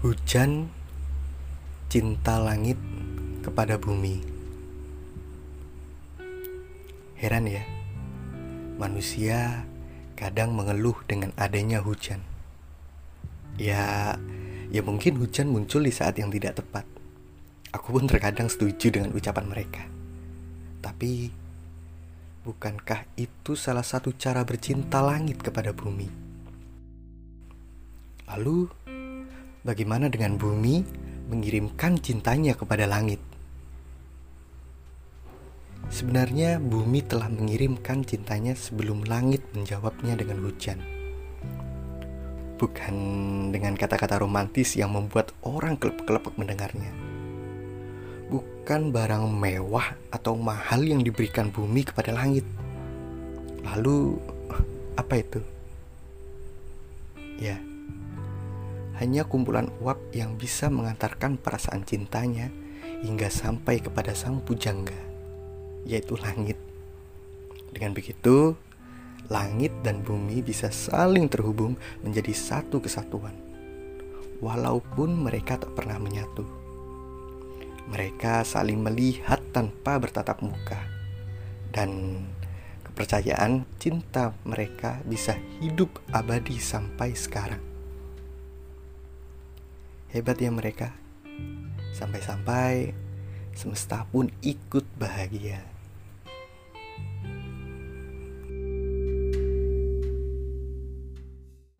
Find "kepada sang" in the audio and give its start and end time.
63.80-64.44